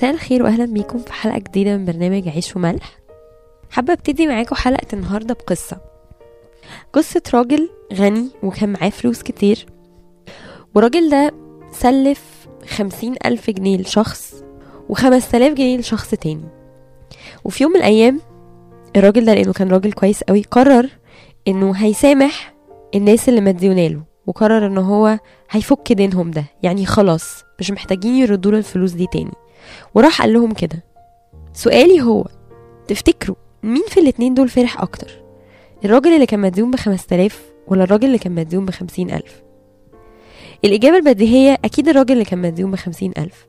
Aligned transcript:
مساء 0.00 0.10
الخير 0.14 0.42
واهلا 0.42 0.64
بيكم 0.64 0.98
في 0.98 1.12
حلقة 1.12 1.38
جديدة 1.38 1.76
من 1.76 1.84
برنامج 1.84 2.28
عيش 2.28 2.56
وملح. 2.56 2.98
حابة 3.70 3.92
أبتدي 3.92 4.26
معاكم 4.26 4.54
حلقة 4.54 4.86
النهارده 4.92 5.34
بقصة. 5.34 5.80
قصة 6.92 7.22
راجل 7.34 7.70
غني 7.94 8.28
وكان 8.42 8.68
معاه 8.72 8.88
فلوس 8.88 9.22
كتير 9.22 9.66
والراجل 10.74 11.10
ده 11.10 11.30
سلف 11.72 12.48
خمسين 12.68 13.14
ألف 13.26 13.50
جنيه 13.50 13.76
لشخص 13.76 14.34
وخمس 14.88 15.30
تلاف 15.30 15.52
جنيه 15.52 15.78
لشخص 15.78 16.10
تاني. 16.10 16.48
وفي 17.44 17.62
يوم 17.62 17.72
من 17.72 17.78
الأيام 17.78 18.20
الراجل 18.96 19.24
ده 19.24 19.34
لأنه 19.34 19.52
كان 19.52 19.68
راجل 19.68 19.92
كويس 19.92 20.22
قوي 20.22 20.42
قرر 20.50 20.88
إنه 21.48 21.72
هيسامح 21.72 22.54
الناس 22.94 23.28
اللي 23.28 23.40
مديوناله 23.40 24.02
وقرر 24.26 24.66
إن 24.66 24.78
هو 24.78 25.18
هيفك 25.50 25.92
دينهم 25.92 26.30
ده. 26.30 26.44
يعني 26.62 26.86
خلاص 26.86 27.44
مش 27.60 27.70
محتاجين 27.70 28.14
يردوا 28.14 28.52
الفلوس 28.52 28.92
دي 28.92 29.06
تاني. 29.12 29.32
وراح 29.94 30.22
قال 30.22 30.32
لهم 30.32 30.52
كده 30.52 30.84
سؤالي 31.52 32.02
هو 32.02 32.26
تفتكروا 32.88 33.36
مين 33.62 33.82
في 33.88 34.00
الاتنين 34.00 34.34
دول 34.34 34.48
فرح 34.48 34.80
أكتر؟ 34.82 35.22
الراجل 35.84 36.12
اللي 36.14 36.26
كان 36.26 36.40
مديون 36.40 36.70
بخمس 36.70 37.06
تلاف 37.06 37.52
ولا 37.68 37.84
الراجل 37.84 38.06
اللي 38.06 38.18
كان 38.18 38.32
مديون 38.34 38.66
بخمسين 38.66 39.10
ألف؟ 39.10 39.42
الإجابة 40.64 40.96
البديهية 40.96 41.58
أكيد 41.64 41.88
الراجل 41.88 42.12
اللي 42.12 42.24
كان 42.24 42.38
مديون 42.38 42.70
بخمسين 42.70 43.12
ألف 43.18 43.46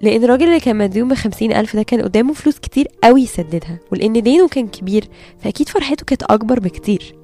لأن 0.00 0.24
الراجل 0.24 0.44
اللي 0.46 0.60
كان 0.60 0.76
مديون 0.76 1.08
بخمسين 1.08 1.52
ألف 1.52 1.76
ده 1.76 1.82
كان 1.82 2.02
قدامه 2.02 2.32
فلوس 2.32 2.58
كتير 2.58 2.88
قوي 3.04 3.22
يسددها 3.22 3.78
ولأن 3.92 4.22
دينه 4.22 4.48
كان 4.48 4.68
كبير 4.68 5.08
فأكيد 5.38 5.68
فرحته 5.68 6.04
كانت 6.04 6.22
أكبر 6.22 6.60
بكتير. 6.60 7.14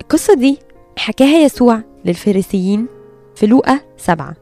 القصة 0.00 0.34
دي 0.34 0.58
حكاها 0.98 1.38
يسوع 1.38 1.82
للفريسيين 2.04 2.86
في 3.34 3.46
لوقا 3.46 3.80
سبعة. 3.96 4.36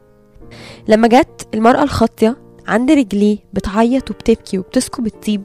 لما 0.87 1.07
جت 1.07 1.47
المرأة 1.53 1.83
الخاطية 1.83 2.37
عند 2.67 2.91
رجليه 2.91 3.37
بتعيط 3.53 4.11
وبتبكي 4.11 4.57
وبتسكب 4.57 5.05
الطيب. 5.05 5.43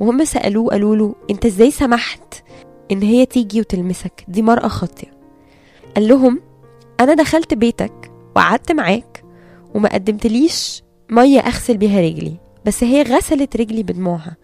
وهم 0.00 0.24
سألوه 0.24 0.70
قالوا 0.70 0.96
له 0.96 1.14
أنت 1.30 1.46
إزاي 1.46 1.70
سمحت 1.70 2.34
إن 2.92 3.02
هي 3.02 3.26
تيجي 3.26 3.60
وتلمسك؟ 3.60 4.24
دي 4.28 4.42
مرأة 4.42 4.68
خاطية 4.68 5.12
قال 5.96 6.08
لهم 6.08 6.40
أنا 7.00 7.14
دخلت 7.14 7.54
بيتك 7.54 8.10
وقعدت 8.36 8.72
معاك 8.72 9.24
وما 9.74 9.88
قدمتليش 9.88 10.82
مية 11.10 11.40
أغسل 11.40 11.76
بيها 11.76 12.00
رجلي 12.00 12.36
بس 12.64 12.84
هي 12.84 13.02
غسلت 13.02 13.56
رجلي 13.56 13.82
بدموعها. 13.82 14.36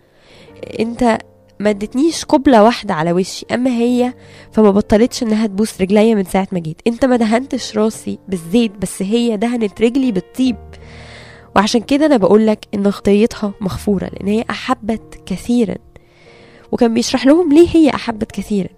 أنت 0.81 1.19
ما 1.61 1.71
ادتنيش 1.71 2.25
قبلة 2.25 2.63
واحدة 2.63 2.95
على 2.95 3.13
وشي 3.13 3.47
أما 3.53 3.71
هي 3.71 4.15
فما 4.53 4.71
بطلتش 4.71 5.23
إنها 5.23 5.47
تبوس 5.47 5.81
رجليا 5.81 6.15
من 6.15 6.25
ساعة 6.25 6.49
ما 6.53 6.59
جيت. 6.59 6.81
أنت 6.87 7.05
ما 7.05 7.17
دهنتش 7.17 7.79
راسي 7.79 8.19
بالزيت 8.29 8.73
بس 8.73 9.03
هي 9.03 9.37
دهنت 9.37 9.83
رجلي 9.83 10.13
بالطيب. 10.13 10.57
وعشان 11.57 11.81
كده 11.81 12.07
أنا 12.07 12.17
بقولك 12.17 12.67
إن 12.75 12.91
خطيتها 12.91 13.53
مغفورة 13.61 14.07
لأن 14.07 14.29
هي 14.29 14.45
أحبت 14.51 15.21
كثيرا. 15.27 15.75
وكان 16.73 16.95
بيشرح 16.95 17.27
لهم 17.27 17.53
ليه 17.53 17.69
هي 17.75 17.91
أحبت 17.91 18.33
كثيرا. 18.33 18.69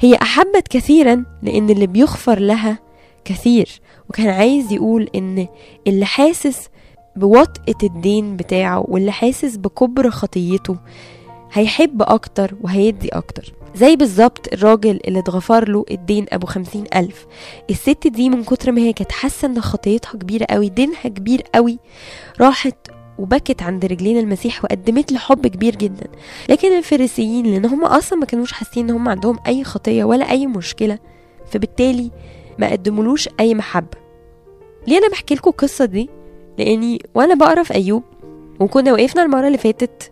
هي 0.00 0.14
أحبت 0.14 0.68
كثيرا 0.70 1.24
لأن 1.42 1.70
اللي 1.70 1.86
بيغفر 1.86 2.38
لها 2.38 2.78
كثير. 3.24 3.80
وكان 4.08 4.28
عايز 4.28 4.72
يقول 4.72 5.10
إن 5.14 5.46
اللي 5.86 6.04
حاسس 6.06 6.68
بوطئة 7.16 7.76
الدين 7.82 8.36
بتاعه 8.36 8.84
واللي 8.88 9.12
حاسس 9.12 9.56
بكبر 9.56 10.10
خطيته 10.10 10.76
هيحب 11.54 12.02
أكتر 12.02 12.54
وهيدي 12.62 13.08
أكتر. 13.08 13.52
زي 13.74 13.96
بالظبط 13.96 14.52
الراجل 14.52 15.00
اللي 15.08 15.18
اتغفر 15.18 15.68
له 15.68 15.84
الدين 15.90 16.26
أبو 16.32 16.46
خمسين 16.46 16.84
ألف. 16.96 17.26
الست 17.70 18.06
دي 18.06 18.30
من 18.30 18.44
كتر 18.44 18.72
ما 18.72 18.80
هي 18.80 18.92
كانت 18.92 19.12
حاسة 19.12 19.46
إن 19.46 19.60
خطيتها 19.60 20.12
كبيرة 20.18 20.46
قوي 20.50 20.68
دينها 20.68 21.02
كبير 21.08 21.42
قوي 21.54 21.78
راحت 22.40 22.76
وبكت 23.18 23.62
عند 23.62 23.84
رجلين 23.84 24.18
المسيح 24.18 24.64
وقدمت 24.64 25.12
له 25.12 25.18
حب 25.18 25.46
كبير 25.46 25.76
جدا. 25.76 26.06
لكن 26.48 26.78
الفريسيين 26.78 27.46
لأن 27.46 27.66
هم 27.66 27.84
أصلا 27.84 28.18
ما 28.18 28.26
كانوش 28.26 28.52
حاسين 28.52 28.90
إن 28.90 28.96
هم 28.96 29.08
عندهم 29.08 29.38
أي 29.46 29.64
خطية 29.64 30.04
ولا 30.04 30.30
أي 30.30 30.46
مشكلة 30.46 30.98
فبالتالي 31.46 32.10
ما 32.58 32.70
قدمولوش 32.70 33.28
أي 33.40 33.54
محبة. 33.54 33.98
ليه 34.86 34.98
أنا 34.98 35.08
بحكي 35.08 35.34
لكم 35.34 35.50
القصة 35.50 35.84
دي؟ 35.84 36.10
لأني 36.58 37.02
وأنا 37.14 37.34
بقرأ 37.34 37.62
في 37.62 37.74
أيوب 37.74 38.02
وكنا 38.60 38.92
وقفنا 38.92 39.22
المرة 39.22 39.46
اللي 39.46 39.58
فاتت 39.58 40.10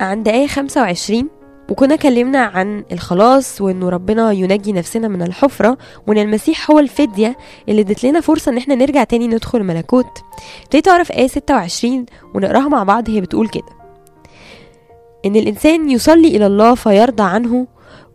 عند 0.00 0.28
آية 0.28 0.46
25 0.46 1.28
وكنا 1.70 1.96
كلمنا 1.96 2.38
عن 2.38 2.84
الخلاص 2.92 3.60
وإنه 3.60 3.88
ربنا 3.88 4.32
ينجي 4.32 4.72
نفسنا 4.72 5.08
من 5.08 5.22
الحفرة 5.22 5.78
وإن 6.06 6.18
المسيح 6.18 6.70
هو 6.70 6.78
الفدية 6.78 7.36
اللي 7.68 7.80
ادت 7.80 8.04
لنا 8.04 8.20
فرصة 8.20 8.52
إن 8.52 8.56
إحنا 8.56 8.74
نرجع 8.74 9.04
تاني 9.04 9.26
ندخل 9.28 9.62
ملكوت. 9.64 10.06
ابتديت 10.62 10.88
اعرف 10.88 11.12
آية 11.12 11.26
26 11.26 12.06
ونقراها 12.34 12.68
مع 12.68 12.82
بعض؟ 12.82 13.10
هي 13.10 13.20
بتقول 13.20 13.48
كده. 13.48 13.78
إن 15.26 15.36
الإنسان 15.36 15.90
يصلي 15.90 16.28
إلى 16.36 16.46
الله 16.46 16.74
فيرضى 16.74 17.22
عنه 17.22 17.66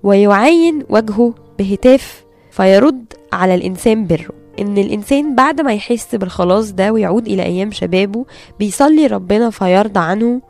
ويعين 0.03 0.83
وجهه 0.89 1.33
بهتاف 1.59 2.23
فيرد 2.51 3.13
على 3.33 3.55
الإنسان 3.55 4.07
بره. 4.07 4.29
إن 4.59 4.77
الإنسان 4.77 5.35
بعد 5.35 5.61
ما 5.61 5.73
يحس 5.73 6.15
بالخلاص 6.15 6.71
ده 6.71 6.91
ويعود 6.91 7.27
إلى 7.27 7.43
أيام 7.43 7.71
شبابه 7.71 8.25
بيصلي 8.59 9.07
ربنا 9.07 9.49
فيرضى 9.49 9.99
عنه 9.99 10.41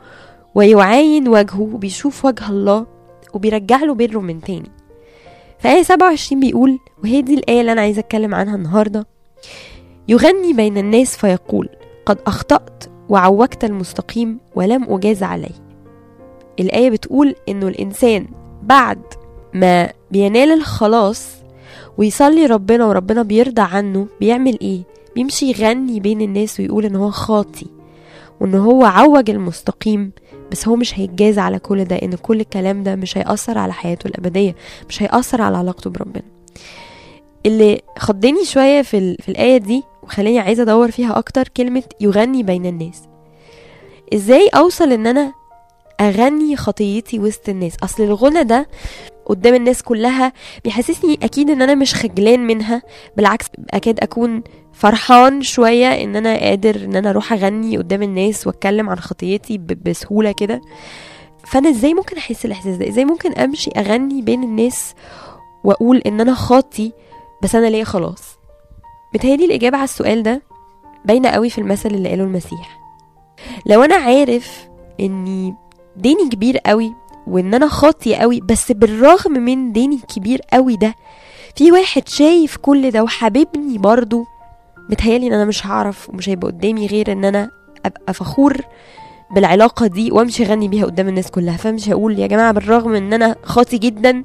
ويعاين 0.56 1.28
وجهه 1.28 1.62
وبيشوف 1.62 2.26
وجه 2.26 2.50
الله 2.50 2.86
وبيرجع 3.34 3.84
له 3.84 3.94
بره 3.94 4.20
من 4.20 4.42
تاني. 4.42 4.72
فآية 5.60 5.84
27 5.84 6.40
بيقول 6.40 6.80
وهي 7.04 7.22
دي 7.22 7.34
الآية 7.34 7.62
اللي 7.62 7.72
أنا 7.72 7.82
عايزة 7.82 8.00
أتكلم 8.00 8.36
عنها 8.36 8.56
النهاردة. 8.56 9.08
يغني 10.08 10.54
بين 10.54 10.78
الناس 10.78 11.18
فيقول 11.18 11.70
قد 12.06 12.18
أخطأت 12.28 12.84
وعوجت 13.10 13.64
المستقيم 13.64 14.40
ولم 14.56 14.84
أجاز 14.90 15.24
عليه 15.24 15.64
الآية 16.60 16.90
بتقول 16.90 17.36
إنه 17.50 17.68
الإنسان 17.68 18.28
بعد 18.64 19.00
ما 19.54 19.90
بينال 20.12 20.52
الخلاص 20.52 21.28
ويصلي 21.98 22.46
ربنا 22.46 22.86
وربنا 22.86 23.24
بيرضى 23.24 23.62
عنه 23.62 24.08
بيعمل 24.20 24.58
إيه؟ 24.62 24.82
بيمشي 25.16 25.46
يغني 25.50 26.00
بين 26.00 26.22
الناس 26.22 26.60
ويقول 26.60 26.86
إن 26.86 26.96
هو 26.96 27.12
خاطي 27.12 27.66
وإن 28.42 28.56
هو 28.56 28.86
عوج 28.86 29.30
المستقيم 29.30 30.12
بس 30.54 30.68
هو 30.68 30.76
مش 30.76 31.00
هيتجاز 31.00 31.40
على 31.40 31.60
كل 31.60 31.86
ده 31.86 31.96
إن 31.96 32.16
كل 32.16 32.40
الكلام 32.40 32.84
ده 32.84 32.96
مش 32.96 33.18
هيأثر 33.18 33.58
على 33.58 33.74
حياته 33.74 34.08
الأبدية 34.08 34.56
مش 34.90 35.04
هيأثر 35.04 35.42
على 35.42 35.58
علاقته 35.58 35.90
بربنا 35.90 36.24
اللي 37.46 37.82
خضني 38.00 38.46
شوية 38.46 38.82
في. 38.82 39.16
في 39.16 39.30
الآية 39.30 39.58
دي 39.58 39.84
وخلاني 40.04 40.40
عايزة 40.40 40.64
أدور 40.64 40.92
فيها 40.92 41.18
أكتر 41.18 41.48
كلمة 41.48 41.84
يغني 42.02 42.44
بين 42.44 42.66
الناس 42.66 43.02
إزاي 44.14 44.48
أوصل 44.48 44.92
إن 44.92 45.08
أنا 45.08 45.34
أغني 46.02 46.56
خطيتي 46.56 47.20
وسط 47.20 47.50
الناس 47.50 47.74
أصل 47.84 48.04
الغنى 48.04 48.44
ده 48.44 48.68
قدام 49.26 49.56
الناس 49.56 49.84
كلها 49.84 50.34
بيحسسني 50.64 51.20
أكيد 51.24 51.50
إن 51.50 51.62
أنا 51.62 51.76
مش 51.76 51.96
خجلان 51.96 52.48
منها 52.48 52.82
بالعكس 53.18 53.46
أكاد 53.70 54.00
أكون 54.00 54.44
فرحان 54.74 55.42
شوية 55.42 55.88
إن 56.04 56.16
أنا 56.16 56.38
قادر 56.40 56.76
إن 56.76 56.96
أنا 56.96 57.10
أروح 57.10 57.34
أغني 57.34 57.78
قدام 57.78 58.04
الناس 58.04 58.48
وأتكلم 58.48 58.90
عن 58.90 59.00
خطيتي 59.00 59.58
بسهولة 59.58 60.32
كده. 60.32 60.62
فأنا 61.46 61.70
إزاي 61.70 61.94
ممكن 61.94 62.18
أحس 62.18 62.46
الإحساس 62.46 62.76
ده؟ 62.78 62.88
إزاي 62.90 63.06
ممكن 63.06 63.34
أمشي 63.34 63.72
أغني 63.78 64.22
بين 64.22 64.44
الناس 64.44 64.94
وأقول 65.64 65.98
إن 65.98 66.22
أنا 66.22 66.34
خاطي 66.34 66.92
بس 67.44 67.56
أنا 67.56 67.68
ليا 67.68 67.84
خلاص؟ 67.84 68.24
بتهيألي 69.14 69.46
الإجابة 69.46 69.78
على 69.78 69.84
السؤال 69.84 70.24
ده 70.24 70.42
باينة 71.06 71.30
قوي 71.30 71.50
في 71.50 71.58
المثل 71.58 71.90
اللي 71.90 72.10
قاله 72.10 72.24
المسيح. 72.24 72.80
لو 73.66 73.84
أنا 73.84 73.96
عارف 73.96 74.68
إني 75.00 75.56
ديني 75.98 76.30
كبير 76.30 76.58
قوي 76.58 76.94
وإن 77.28 77.54
أنا 77.54 77.68
خاطي 77.68 78.16
قوي 78.16 78.42
بس 78.42 78.72
بالرغم 78.72 79.32
من 79.32 79.72
ديني 79.72 79.96
الكبير 79.96 80.42
قوي 80.54 80.76
ده 80.76 80.96
في 81.56 81.72
واحد 81.72 82.08
شايف 82.10 82.58
كل 82.58 82.92
ده 82.92 83.04
وحاببني 83.04 83.78
برضه 83.78 84.26
متهيألي 84.90 85.28
إن 85.28 85.34
أنا 85.34 85.46
مش 85.46 85.66
هعرف 85.66 86.10
ومش 86.10 86.30
هيبقى 86.30 86.48
قدامي 86.48 86.88
غير 86.88 87.12
إن 87.12 87.26
أنا 87.26 87.50
أبقى 87.86 88.14
فخور 88.14 88.58
بالعلاقة 89.36 89.88
دي 89.88 90.12
وأمشي 90.12 90.46
أغني 90.46 90.68
بيها 90.68 90.86
قدام 90.86 91.08
الناس 91.08 91.32
كلها. 91.32 91.58
فمش 91.58 91.90
هقول 91.90 92.20
يا 92.20 92.28
جماعة 92.28 92.52
بالرغم 92.52 92.96
إن 92.96 93.14
أنا 93.14 93.36
خاطي 93.44 93.78
جدا 93.78 94.24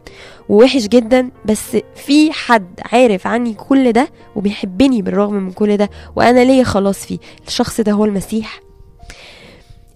ووحش 0.48 0.86
جدا 0.88 1.30
بس 1.44 1.76
في 1.96 2.32
حد 2.32 2.80
عارف 2.92 3.26
عني 3.26 3.54
كل 3.54 3.92
ده 3.92 4.08
وبيحبني 4.36 5.02
بالرغم 5.02 5.34
من 5.34 5.52
كل 5.52 5.76
ده 5.76 5.90
وأنا 6.16 6.44
ليا 6.44 6.64
خلاص 6.64 7.06
فيه. 7.06 7.18
الشخص 7.46 7.80
ده 7.80 7.92
هو 7.92 8.04
المسيح. 8.04 8.60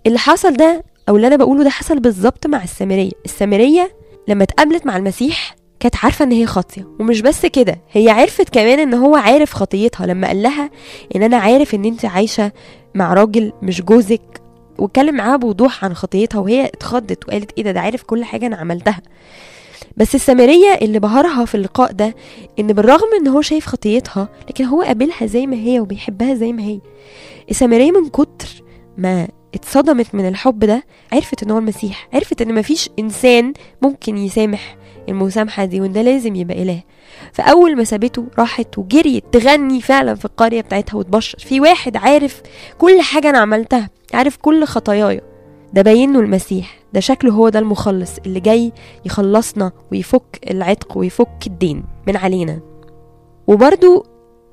اللي 0.06 0.18
حصل 0.18 0.52
ده 0.56 0.84
أو 1.08 1.16
اللي 1.16 1.26
أنا 1.26 1.36
بقوله 1.36 1.64
ده 1.64 1.70
حصل 1.70 2.00
بالظبط 2.00 2.46
مع 2.46 2.62
السامرية. 2.62 3.10
السامرية 3.24 3.92
لما 4.28 4.42
اتقابلت 4.44 4.86
مع 4.86 4.96
المسيح 4.96 5.56
كانت 5.80 5.96
عارفة 6.04 6.24
إن 6.24 6.32
هي 6.32 6.46
خاطية. 6.46 6.88
ومش 7.00 7.20
بس 7.20 7.46
كده 7.46 7.80
هي 7.92 8.10
عرفت 8.10 8.48
كمان 8.48 8.78
إن 8.78 8.94
هو 8.94 9.16
عارف 9.16 9.52
خطيتها 9.54 10.06
لما 10.06 10.26
قال 10.28 10.42
لها 10.42 10.70
إن 11.16 11.22
أنا 11.22 11.36
عارف 11.36 11.74
إن 11.74 11.84
أنت 11.84 12.04
عايشة 12.04 12.52
مع 12.94 13.14
راجل 13.14 13.52
مش 13.62 13.82
جوزك 13.82 14.42
واتكلم 14.78 15.14
معاها 15.14 15.36
بوضوح 15.36 15.84
عن 15.84 15.94
خطيتها 15.94 16.38
وهي 16.38 16.66
اتخضت 16.66 17.28
وقالت 17.28 17.50
إيه 17.58 17.64
ده 17.64 17.72
ده 17.72 17.80
عارف 17.80 18.02
كل 18.02 18.24
حاجة 18.24 18.46
أنا 18.46 18.56
عملتها. 18.56 19.00
بس 19.96 20.14
السامرية 20.14 20.74
اللي 20.82 20.98
بهرها 20.98 21.44
في 21.44 21.54
اللقاء 21.54 21.92
ده 21.92 22.14
إن 22.58 22.66
بالرغم 22.66 23.08
إن 23.20 23.28
هو 23.28 23.40
شايف 23.40 23.66
خطيتها 23.66 24.28
لكن 24.48 24.64
هو 24.64 24.82
قابلها 24.82 25.26
زي 25.26 25.46
ما 25.46 25.56
هي 25.56 25.80
وبيحبها 25.80 26.34
زي 26.34 26.52
ما 26.52 26.62
هي. 26.62 26.80
السامرية 27.50 27.90
من 27.90 28.08
كتر 28.08 28.48
ما 28.98 29.28
اتصدمت 29.54 30.14
من 30.14 30.28
الحب 30.28 30.58
ده 30.58 30.84
عرفت 31.12 31.42
إن 31.42 31.50
هو 31.50 31.58
المسيح 31.58 32.08
عرفت 32.14 32.42
إن 32.42 32.54
مفيش 32.54 32.90
إنسان 32.98 33.52
ممكن 33.82 34.18
يسامح 34.18 34.76
المسامحة 35.08 35.64
دي 35.64 35.80
وإن 35.80 35.92
ده 35.92 36.02
لازم 36.02 36.34
يبقى 36.34 36.62
إله. 36.62 36.82
فأول 37.32 37.76
ما 37.76 37.84
سابته 37.84 38.26
راحت 38.38 38.78
وجريت 38.78 39.24
تغني 39.32 39.80
فعلا 39.80 40.14
في 40.14 40.24
القرية 40.24 40.60
بتاعتها 40.60 40.96
وتبشر. 40.98 41.38
في 41.38 41.60
واحد 41.60 41.96
عارف 41.96 42.42
كل 42.78 43.00
حاجة 43.00 43.30
أنا 43.30 43.38
عملتها 43.38 43.90
عارف 44.14 44.36
كل 44.36 44.64
خطاياي. 44.64 45.20
ده 45.72 45.82
باين 45.82 46.12
له 46.12 46.20
المسيح. 46.20 46.78
ده 46.92 47.00
شكله 47.00 47.32
هو 47.32 47.48
ده 47.48 47.58
المخلص 47.58 48.10
اللي 48.26 48.40
جاي 48.40 48.72
يخلصنا 49.04 49.72
ويفك 49.92 50.38
العتق 50.50 50.98
ويفك 50.98 51.46
الدين 51.46 51.84
من 52.06 52.16
علينا. 52.16 52.60
وبرضو 53.46 54.06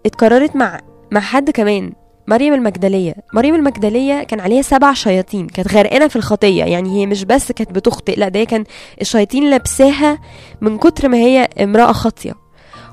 اتكررت 0.06 0.56
مع 0.56 0.80
مع 1.12 1.20
حد 1.22 1.50
كمان. 1.50 1.94
مريم 2.30 2.54
المجدلية. 2.54 3.16
مريم 3.34 3.56
المجدلية 3.56 4.24
كان 4.24 4.40
عليها 4.40 4.62
سبع 4.62 4.94
شياطين 4.94 5.48
كانت 5.48 5.74
غرقانة 5.74 6.08
في 6.08 6.16
الخطية. 6.16 6.64
يعني 6.64 7.02
هي 7.02 7.06
مش 7.06 7.24
بس 7.26 7.52
كانت 7.52 7.72
بتخطئ 7.72 8.16
لا 8.20 8.30
ده 8.30 8.44
كان 8.44 8.64
الشياطين 9.02 9.50
لابساها 9.50 10.20
من 10.62 10.78
كتر 10.78 11.08
ما 11.10 11.18
هي 11.18 11.50
امرأة 11.64 11.92
خاطية. 11.92 12.34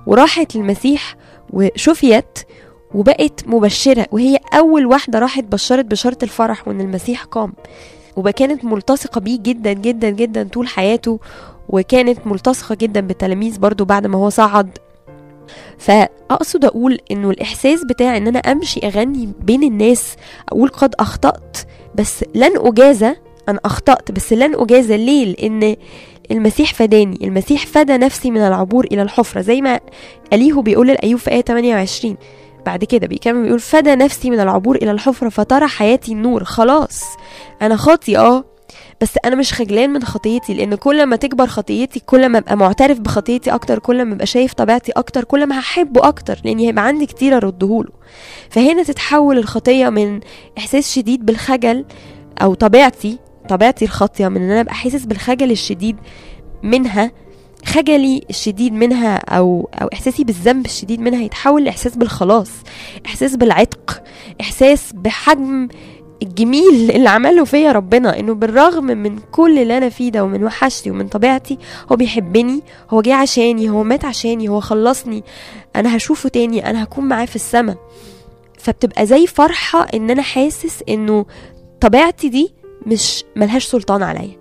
وراحت 0.06 0.56
للمسيح 0.56 1.16
وشفيت 1.52 2.38
وبقت 2.94 3.44
مبشرة 3.46 4.06
وهي 4.12 4.38
أول 4.54 4.86
واحدة 4.86 5.18
راحت 5.18 5.44
بشرت 5.44 5.84
بشارة 5.84 6.18
الفرح 6.22 6.68
وإن 6.68 6.80
المسيح 6.80 7.24
قام. 7.24 7.52
وكانت 8.16 8.64
ملتصقة 8.64 9.20
بيه 9.20 9.38
جدا 9.42 9.72
جدا 9.72 10.10
جدا 10.10 10.48
طول 10.52 10.68
حياته 10.68 11.20
وكانت 11.68 12.26
ملتصقة 12.26 12.74
جدا 12.74 13.00
بالتلاميذ 13.00 13.58
برضو 13.58 13.84
بعد 13.84 14.06
ما 14.06 14.18
هو 14.18 14.28
صعد 14.28 14.78
فأقصد 15.78 16.64
أقول 16.64 16.98
إنه 17.10 17.31
الإحساس 17.31 17.84
بتاع 17.84 18.16
إن 18.16 18.26
أنا 18.26 18.38
أمشي 18.38 18.81
أغني 18.87 19.32
بين 19.40 19.62
الناس 19.62 20.16
أقول 20.48 20.69
قد 20.69 20.94
أخطأت 21.00 21.56
بس 21.94 22.25
لن 22.34 22.52
أجازى 22.56 23.14
أنا 23.48 23.60
أخطأت 23.64 24.12
بس 24.12 24.32
لن 24.32 24.54
أجازى 24.54 24.96
ليه؟ 24.96 25.25
لأن 25.25 25.76
المسيح 26.31 26.75
فداني 26.75 27.19
المسيح 27.22 27.66
فدى 27.66 27.96
نفسي 27.96 28.31
من 28.31 28.40
العبور 28.40 28.84
إلى 28.84 29.02
الحفرة 29.02 29.40
زي 29.40 29.60
ما 29.60 29.81
أليهو 30.32 30.62
بيقول 30.62 30.87
لأيوب 30.88 31.20
في 31.20 31.31
آية 31.31 31.43
28 31.43 32.16
بعد 32.66 32.84
كده 32.84 33.06
بيكمل 33.06 33.42
بيقول 33.42 33.60
فدى 33.60 33.94
نفسي 33.94 34.31
من 34.31 34.40
العبور 34.40 34.76
إلى 34.76 34.90
الحفرة 34.90 35.28
فترى 35.28 35.66
حياتي 35.66 36.12
النور 36.12 36.44
خلاص 36.44 37.02
أنا 37.62 37.76
خاطي 37.76 38.19
آه 38.19 38.44
بس 39.00 39.10
أنا 39.25 39.37
مش 39.37 39.52
خجلان 39.52 39.90
من 39.90 40.02
خطيتي 40.04 40.54
لأن 40.54 40.75
كل 40.75 41.06
ما 41.06 41.16
تكبر 41.16 41.46
خطيتي 41.46 42.00
كل 42.00 42.28
ما 42.28 42.38
أبقى 42.38 42.56
معترف 42.56 43.00
بخطيتي 43.00 43.50
أكتر 43.50 43.78
كل 43.78 44.04
ما 44.04 44.14
أبقى 44.14 44.26
شايف 44.26 44.52
طبيعتي 44.54 44.93
أكتر 44.93 45.25
كل 45.25 45.46
ما 45.46 45.58
هحبه 45.58 46.08
أكتر 46.08 46.38
لأن 46.44 46.58
هيبقى 46.58 46.87
عندي 46.87 47.06
كتير 47.06 47.37
أردهوله. 47.37 47.90
فهنا 48.50 48.82
تتحول 48.82 49.38
الخطية 49.38 49.88
من 49.88 50.20
إحساس 50.58 50.94
شديد 50.94 51.26
بالخجل 51.26 51.84
أو 52.43 52.54
طبيعتي 52.54 53.19
طبيعتي 53.48 53.84
الخاطية 53.84 54.28
من 54.28 54.37
إن 54.37 54.50
أنا 54.50 54.60
أبقى 54.60 54.75
حاسس 54.75 55.04
بالخجل 55.04 55.50
الشديد 55.50 55.96
منها 56.62 57.10
خجلي 57.64 58.22
الشديد 58.31 58.72
منها 58.72 59.16
أو 59.16 59.69
أو 59.75 59.88
إحساسي 59.92 60.25
بالذنب 60.25 60.66
الشديد 60.66 61.00
منها 61.00 61.22
يتحول 61.22 61.64
لإحساس 61.64 61.96
بالخلاص 61.96 62.50
إحساس 63.06 63.37
بالعتق 63.37 64.02
إحساس 64.40 64.92
بحجم 64.94 65.69
الجميل 66.22 66.90
اللي 66.90 67.08
عمله 67.08 67.44
فيا 67.44 67.72
ربنا 67.72 68.18
إنه 68.20 68.34
بالرغم 68.34 68.84
من 68.84 69.18
كل 69.32 69.58
اللي 69.58 69.76
أنا 69.78 69.88
فيه 69.88 70.10
ده 70.10 70.24
ومن 70.24 70.44
وحشتي 70.44 70.90
ومن 70.90 71.08
طبيعتي 71.08 71.58
هو 71.92 71.96
بيحبني 71.96 72.62
هو 72.90 73.00
جه 73.02 73.14
عشاني 73.14 73.70
هو 73.70 73.82
مات 73.82 74.04
عشاني 74.04 74.48
هو 74.48 74.60
خلصني 74.60 75.24
أنا 75.76 75.96
هشوفه 75.96 76.28
تاني 76.28 76.70
أنا 76.70 76.82
هكون 76.82 77.04
معاه 77.04 77.24
في 77.26 77.36
السماء. 77.36 77.76
فبتبقى 78.58 79.06
زي 79.06 79.26
فرحة 79.26 79.86
إن 79.94 80.10
أنا 80.10 80.22
حاسس 80.22 80.82
إنه 80.88 81.26
طبيعتي 81.80 82.28
دي 82.28 82.54
مش 82.86 83.24
ملهاش 83.36 83.64
سلطان 83.64 84.02
عليا. 84.02 84.36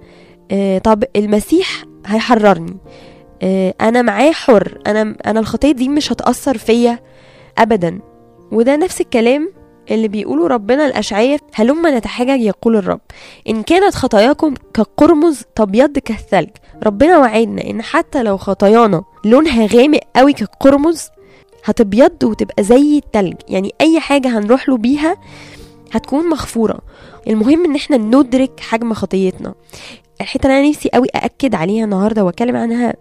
آه 0.52 0.78
طب 0.78 1.04
المسيح 1.16 1.84
هيحررني. 2.06 2.78
آه 3.42 3.74
أنا 3.82 4.02
معاه 4.02 4.32
حر 4.32 4.82
أنا 4.88 5.16
أنا 5.26 5.40
الخطية 5.40 5.72
دي 5.72 5.90
مش 5.90 6.12
هتأثر 6.12 6.58
فيا 6.58 7.00
ابدا. 7.58 8.00
وده 8.52 8.76
نفس 8.76 9.02
الكلام 9.02 9.52
اللي 9.92 10.08
بيقوله 10.08 10.48
ربنا 10.48 10.86
الأشعية 10.86 11.38
هلما 11.54 11.98
نتحجج؟ 11.98 12.42
يقول 12.42 12.76
الرب. 12.76 13.00
إن 13.50 13.64
كانت 13.64 13.96
خطاياكم 13.96 14.54
كقرمز 14.74 15.42
تبيض 15.56 15.98
كالثلج. 16.00 16.50
ربنا 16.84 17.18
وعدنا 17.18 17.70
إن 17.70 17.82
حتى 17.82 18.24
لو 18.24 18.38
خطايانا 18.38 19.04
لونها 19.26 19.66
غامق 19.66 20.00
قوي 20.16 20.34
كالقرمز 20.34 21.08
هتبيض 21.66 22.24
وتبقى 22.24 22.64
زي 22.64 22.98
التلج. 22.98 23.36
يعني 23.48 23.72
أي 23.82 24.00
حاجة 24.00 24.38
هنروح 24.40 24.70
له 24.70 24.78
بيها 24.78 25.16
هتكون 25.92 26.30
مغفورة. 26.30 26.80
المهم 27.28 27.66
إن 27.66 27.76
إحنا 27.76 27.98
ندرك 27.98 28.60
حجم 28.60 28.94
خطيتنا. 28.94 29.54
الحتة 30.22 30.48
اللي 30.48 30.60
أنا 30.60 30.70
نفسي 30.70 30.90
قوي 30.94 31.08
أأكد 31.16 31.56
عليها 31.56 31.84
النهاردة 31.84 32.24
وأتكلم 32.24 32.56
عنها 32.56 32.94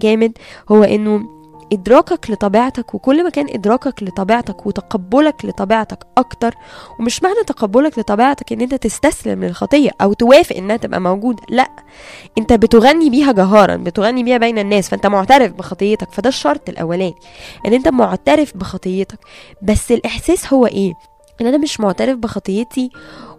جامد 0.00 0.32
هو 0.72 0.84
إنه 0.84 1.37
إدراكك 1.72 2.30
لطبيعتك 2.30 2.94
وكل 2.94 3.24
ما 3.24 3.30
كان 3.30 3.46
إدراكك 3.50 4.02
لطبيعتك 4.02 4.66
وتقبلك 4.66 5.44
لطبيعتك 5.44 5.98
أكتر 6.18 6.54
ومش 7.00 7.22
معنى 7.22 7.44
تقبلك 7.46 7.98
لطبيعتك 7.98 8.52
إن 8.52 8.60
أنت 8.60 8.74
تستسلم 8.74 9.44
للخطية 9.44 9.90
أو 10.00 10.12
توافق 10.12 10.56
إنها 10.56 10.76
تبقى 10.76 11.00
موجودة 11.00 11.42
لأ 11.48 11.68
أنت 12.38 12.52
بتغني 12.52 13.10
بيها 13.10 13.32
جهارا 13.32 13.76
بتغني 13.76 14.22
بيها 14.22 14.38
بين 14.38 14.58
الناس 14.58 14.88
فأنت 14.88 15.06
معترف 15.06 15.52
بخطيتك 15.52 16.08
فده 16.12 16.28
الشرط 16.28 16.68
الأولاني 16.68 17.14
إن 17.66 17.72
أنت 17.72 17.88
معترف 17.88 18.56
بخطيتك 18.56 19.18
بس 19.62 19.92
الإحساس 19.92 20.52
هو 20.52 20.66
إيه؟ 20.66 20.92
ان 21.40 21.46
أنا 21.46 21.58
مش 21.58 21.80
معترف 21.80 22.16
بخطيتي 22.18 22.90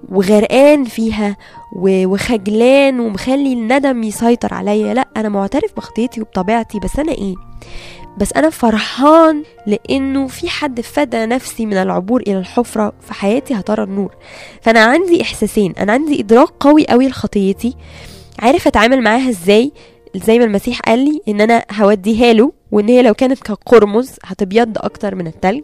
وغرقان 0.09 0.83
فيها 0.83 1.37
وخجلان 1.75 2.99
ومخلي 2.99 3.53
الندم 3.53 4.03
يسيطر 4.03 4.53
عليا. 4.53 4.93
لا 4.93 5.07
أنا 5.17 5.29
معترف 5.29 5.75
بخطيتي 5.77 6.21
وبطبيعتي 6.21 6.79
بس 6.79 6.99
أنا 6.99 7.11
إيه؟ 7.11 7.35
بس 8.17 8.33
أنا 8.33 8.49
فرحان 8.49 9.43
لأنه 9.67 10.27
في 10.27 10.49
حد 10.49 10.81
فدى 10.81 11.25
نفسي 11.25 11.65
من 11.65 11.73
العبور 11.73 12.21
إلى 12.21 12.37
الحفرة 12.37 12.93
في 13.01 13.13
حياتي 13.13 13.53
هترى 13.53 13.83
النور. 13.83 14.15
فانا 14.61 14.79
عندي 14.79 15.21
احساسين. 15.21 15.73
أنا 15.77 15.93
عندي 15.93 16.21
ادراك 16.21 16.49
قوي 16.59 16.87
قوي 16.87 17.07
لخطيتي. 17.07 17.75
عارف 18.39 18.67
اتعامل 18.67 19.01
معاها 19.01 19.29
إزاي؟ 19.29 19.71
زي 20.15 20.39
ما 20.39 20.45
المسيح 20.45 20.79
قال 20.79 20.99
لي 20.99 21.21
إن 21.27 21.41
أنا 21.41 21.65
هوديها 21.71 22.33
له 22.33 22.51
وإن 22.71 22.89
هي 22.89 23.01
لو 23.01 23.13
كانت 23.13 23.39
كقرمز 23.43 24.11
هتبيض 24.25 24.77
أكتر 24.77 25.15
من 25.15 25.27
التلج. 25.27 25.63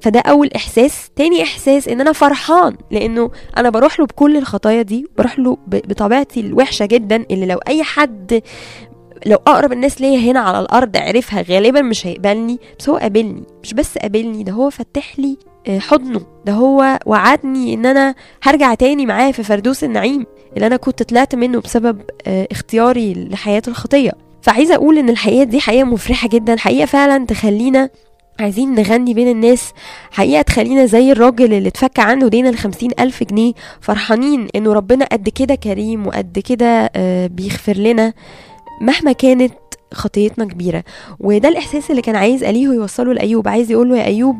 فده 0.00 0.20
أول 0.20 0.50
إحساس. 0.56 1.10
تاني 1.16 1.42
إحساس 1.42 1.88
إن 1.88 2.00
أنا 2.00 2.12
فرحان 2.12 2.76
لأنه 2.90 3.30
أنا 3.56 3.70
بروح 3.70 4.00
له 4.00 4.06
بكل 4.06 4.36
الخطايا 4.36 4.82
دي 4.82 5.06
بروح 5.18 5.38
له 5.38 5.58
بطبيعتي 5.66 6.40
الوحشة 6.40 6.86
جدا 6.86 7.24
اللي 7.30 7.46
لو 7.46 7.58
أي 7.68 7.82
حد 7.82 8.42
لو 9.26 9.36
أقرب 9.36 9.72
الناس 9.72 10.00
ليا 10.00 10.18
هنا 10.32 10.40
على 10.40 10.60
الأرض 10.60 10.96
عرفها 10.96 11.42
غالبا 11.42 11.82
مش 11.82 12.06
هيقبلني. 12.06 12.58
بس 12.78 12.88
هو 12.88 12.96
قابلني 12.96 13.42
مش 13.62 13.74
بس 13.74 13.98
قابلني 13.98 14.42
ده 14.42 14.52
هو 14.52 14.70
فتح 14.70 15.18
لي 15.18 15.36
حضنه. 15.78 16.20
ده 16.44 16.52
هو 16.52 16.98
وعدني 17.06 17.74
إن 17.74 17.86
أنا 17.86 18.14
هرجع 18.42 18.74
تاني 18.74 19.06
معاه 19.06 19.30
في 19.30 19.42
فردوس 19.42 19.84
النعيم 19.84 20.26
اللي 20.54 20.66
أنا 20.66 20.76
كنت 20.76 21.02
طلعت 21.02 21.34
منه 21.34 21.60
بسبب 21.60 22.00
اختياري 22.26 23.14
لحياة 23.14 23.62
الخطية. 23.68 24.12
فعايزة 24.42 24.74
أقول 24.74 24.98
إن 24.98 25.08
الحقيقة 25.10 25.44
دي 25.44 25.60
حقيقة 25.60 25.84
مفرحة 25.84 26.28
جدا 26.28 26.56
حقيقة 26.56 26.86
فعلا 26.86 27.26
تخلينا 27.26 27.90
عايزين 28.40 28.74
نغني 28.74 29.14
بين 29.14 29.28
الناس. 29.28 29.72
حقيقة 30.10 30.42
تخلينا 30.42 30.86
زي 30.86 31.12
الراجل 31.12 31.54
اللي 31.54 31.68
اتفك 31.68 31.98
عنه 31.98 32.28
دين 32.28 32.46
الخمسين 32.46 32.90
ألف 33.00 33.22
جنيه 33.22 33.52
فرحانين 33.80 34.48
إنه 34.56 34.72
ربنا 34.72 35.04
قد 35.04 35.28
كده 35.28 35.54
كريم 35.54 36.06
وقد 36.06 36.38
كده 36.38 36.90
بيغفر 37.26 37.76
لنا 37.76 38.12
مهما 38.80 39.12
كانت 39.12 39.52
خطيتنا 39.94 40.44
كبيرة. 40.44 40.84
وده 41.20 41.48
الإحساس 41.48 41.90
اللي 41.90 42.02
كان 42.02 42.16
عايز 42.16 42.44
أليه 42.44 42.66
يوصله 42.66 43.12
لأيوب 43.12 43.48
عايز 43.48 43.70
يقوله 43.70 43.96
يا 43.96 44.04
أيوب 44.04 44.36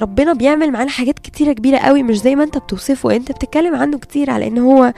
ربنا 0.00 0.32
بيعمل 0.32 0.70
معانا 0.72 0.90
حاجات 0.90 1.18
كتيرة 1.18 1.52
كبيرة 1.52 1.78
قوي 1.78 2.02
مش 2.02 2.18
زي 2.18 2.36
ما 2.36 2.44
انت 2.44 2.58
بتوصفه. 2.58 3.16
انت 3.16 3.32
بتتكلم 3.32 3.74
عنه 3.74 3.98
كتير 3.98 4.30
على 4.30 4.46
إن 4.48 4.58
هو 4.58 4.92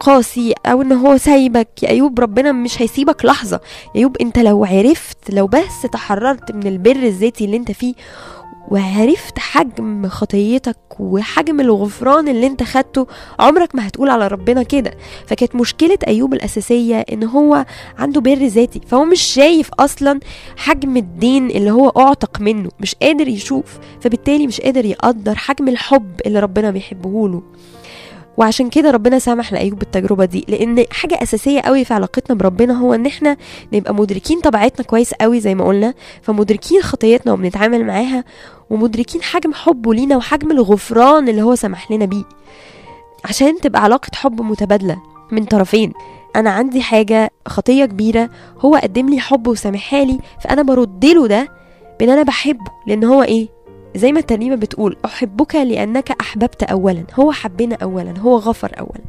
قاسي 0.00 0.54
أو 0.66 0.82
إن 0.82 0.92
هو 0.92 1.16
سايبك. 1.16 1.82
يا 1.82 1.88
أيوب 1.88 2.20
ربنا 2.20 2.52
مش 2.52 2.82
هيسيبك 2.82 3.24
لحظة. 3.24 3.60
يا 3.94 4.00
أيوب 4.00 4.16
انت 4.16 4.38
لو 4.38 4.64
عرفت 4.64 5.30
لو 5.30 5.46
بس 5.46 5.82
تحررت 5.92 6.52
من 6.52 6.66
البر 6.66 6.96
الذاتي 6.96 7.44
اللي 7.44 7.56
انت 7.56 7.72
فيه 7.72 7.94
وعرفت 8.70 9.38
حجم 9.38 10.08
خطيتك 10.08 10.76
وحجم 11.00 11.60
الغفران 11.60 12.28
اللي 12.28 12.46
انت 12.46 12.62
خدته 12.62 13.06
عمرك 13.40 13.74
ما 13.74 13.86
هتقول 13.86 14.10
على 14.10 14.26
ربنا 14.28 14.62
كده. 14.62 14.94
فكانت 15.26 15.54
مشكلة 15.54 15.98
أيوب 16.06 16.34
الأساسية 16.34 16.96
إن 17.12 17.24
هو 17.24 17.64
عنده 17.98 18.20
بر 18.20 18.34
ذاتي 18.46 18.80
فهو 18.86 19.04
مش 19.04 19.20
شايف 19.22 19.70
أصلا 19.74 20.20
حجم 20.56 20.96
الدين 20.96 21.50
اللي 21.50 21.70
هو 21.70 21.88
أعتق 21.88 22.40
منه 22.40 22.68
مش 22.80 22.94
قادر 22.94 23.28
يشوف 23.28 23.78
فبالتالي 24.00 24.46
مش 24.46 24.60
قادر 24.60 24.84
يقدر 24.84 25.34
حجم 25.34 25.68
الحب 25.68 26.20
اللي 26.26 26.40
ربنا 26.40 26.70
بيحبه 26.70 27.28
له 27.28 27.42
وعشان 28.36 28.70
كده 28.70 28.90
ربنا 28.90 29.18
سامح 29.18 29.52
لأيوب 29.52 29.78
بالتجربة 29.78 30.24
دي 30.24 30.44
لأن 30.48 30.84
حاجة 30.90 31.18
أساسية 31.22 31.60
قوي 31.60 31.84
في 31.84 31.94
علاقتنا 31.94 32.36
بربنا 32.36 32.74
هو 32.80 32.94
إن 32.94 33.06
إحنا 33.06 33.36
نبقى 33.72 33.94
مدركين 33.94 34.40
طبيعتنا 34.40 34.86
كويس 34.86 35.14
قوي 35.14 35.40
زي 35.40 35.54
ما 35.54 35.64
قلنا 35.64 35.94
فمدركين 36.22 36.82
خطيتنا 36.82 37.32
وبنتعامل 37.32 37.84
معاها 37.84 38.24
ومدركين 38.70 39.22
حجم 39.22 39.52
حبه 39.54 39.94
لينا 39.94 40.16
وحجم 40.16 40.50
الغفران 40.50 41.28
اللي 41.28 41.42
هو 41.42 41.54
سمح 41.54 41.90
لنا 41.90 42.04
بيه. 42.04 42.24
عشان 43.24 43.60
تبقى 43.60 43.82
علاقة 43.82 44.10
حب 44.14 44.40
متبادلة 44.42 45.02
من 45.32 45.44
طرفين 45.44 45.92
أنا 46.36 46.50
عندي 46.50 46.82
حاجة 46.82 47.30
خطية 47.48 47.84
كبيرة 47.84 48.30
هو 48.60 48.76
قدم 48.76 49.08
لي 49.08 49.20
حب 49.20 49.46
وسامحها 49.46 50.04
لي 50.04 50.18
فأنا 50.40 50.62
برد 50.62 51.04
له 51.04 51.26
ده 51.26 51.48
بإن 52.00 52.10
أنا 52.10 52.22
بحبه 52.22 52.70
لأن 52.86 53.04
هو 53.04 53.22
إيه؟ 53.22 53.48
زي 53.96 54.12
ما 54.12 54.18
الترنيمة 54.20 54.56
بتقول 54.56 54.96
أحبك 55.04 55.54
لأنك 55.54 56.10
أحببت 56.20 56.62
أولا. 56.62 57.04
هو 57.14 57.32
حبنا 57.32 57.76
أولا 57.82 58.18
هو 58.18 58.36
غفر 58.36 58.72
أولا. 58.80 59.00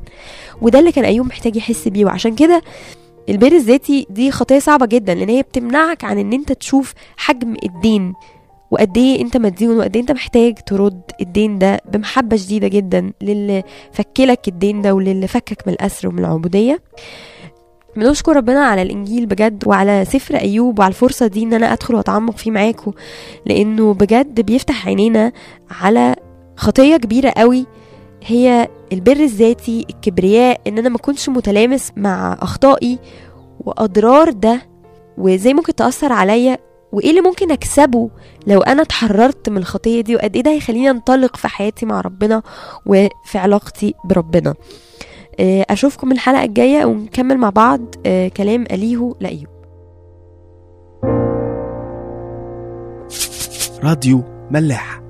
وده 0.61 0.79
اللي 0.79 0.91
كان 0.91 1.05
أيوب 1.05 1.25
محتاج 1.27 1.55
يحس 1.55 1.87
بيه. 1.87 2.05
وعشان 2.05 2.35
كده 2.35 2.61
البر 3.29 3.51
الذاتي 3.51 4.07
دي 4.09 4.31
خطية 4.31 4.59
صعبة 4.59 4.85
جدا 4.85 5.13
لأن 5.15 5.29
هي 5.29 5.41
بتمنعك 5.41 6.03
عن 6.03 6.17
إن 6.17 6.33
أنت 6.33 6.51
تشوف 6.51 6.93
حجم 7.17 7.55
الدين. 7.63 8.13
وقد 8.71 8.97
إيه 8.97 9.21
أنت 9.21 9.37
مديون 9.37 9.77
وقد 9.77 9.95
إيه 9.95 10.01
أنت 10.01 10.11
محتاج 10.11 10.55
ترد 10.65 11.01
الدين 11.21 11.59
ده 11.59 11.81
بمحبة 11.91 12.37
شديدة 12.37 12.67
جدا 12.67 13.11
للي 13.21 13.63
فكلك 13.91 14.47
الدين 14.47 14.81
ده 14.81 14.93
وللي 14.93 15.27
فكك 15.27 15.67
من 15.67 15.73
الأسر 15.73 16.07
ومن 16.07 16.19
العبودية. 16.19 16.79
بنشكر 17.95 18.35
ربنا 18.35 18.65
على 18.65 18.81
الإنجيل 18.81 19.25
بجد 19.25 19.63
وعلى 19.67 20.05
سفر 20.05 20.35
أيوب 20.35 20.79
وعلى 20.79 20.89
الفرصة 20.89 21.27
دي 21.27 21.43
إن 21.43 21.53
أنا 21.53 21.73
أدخل 21.73 21.95
وأتعمق 21.95 22.37
فيه 22.37 22.51
معاكم 22.51 22.91
لأنه 23.45 23.93
بجد 23.93 24.41
بيفتح 24.41 24.87
عينينا 24.87 25.31
على 25.81 26.15
خطية 26.57 26.97
كبيرة 26.97 27.29
قوي 27.37 27.65
هي 28.23 28.67
البر 28.93 29.11
الذاتي 29.17 29.85
الكبرياء 29.89 30.61
إن 30.67 30.77
أنا 30.77 30.89
ما 30.89 30.95
اكونش 30.95 31.29
متلامس 31.29 31.91
مع 31.97 32.37
أخطائي 32.41 32.99
وأضرار 33.59 34.29
ده 34.29 34.61
وإزاي 35.17 35.53
ممكن 35.53 35.75
تأثر 35.75 36.13
عليا 36.13 36.57
وإيه 36.91 37.09
اللي 37.09 37.21
ممكن 37.21 37.51
أكسبه 37.51 38.09
لو 38.47 38.61
أنا 38.61 38.81
اتحررت 38.81 39.49
من 39.49 39.57
الخطية 39.57 40.01
دي 40.01 40.15
وقد 40.15 40.35
إيه 40.35 40.43
ده 40.43 40.51
هيخليني 40.51 40.89
أنطلق 40.89 41.35
في 41.35 41.47
حياتي 41.47 41.85
مع 41.85 42.01
ربنا 42.01 42.41
وفي 42.85 43.37
علاقتي 43.37 43.93
بربنا. 44.05 44.53
آه، 45.39 45.65
أشوفكم 45.69 46.11
الحلقة 46.11 46.43
الجاية 46.43 46.85
ونكمل 46.85 47.37
مع 47.37 47.49
بعض 47.49 47.81
آه، 48.05 48.27
كلام 48.27 48.65
أليهو 48.71 49.15
لأيوب. 49.19 49.55
راديو 53.83 54.23
ملاح 54.51 55.04